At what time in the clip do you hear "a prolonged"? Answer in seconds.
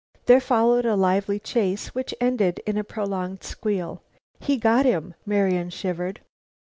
2.75-3.43